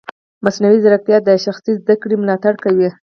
[0.45, 2.89] مصنوعي ځیرکتیا د شخصي زده کړې ملاتړ کوي.